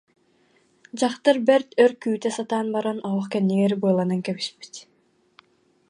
[0.99, 4.75] Дьахтар бэрт өр күүтэ сатаан баран, оһох кэннигэр быаланан кэбиспит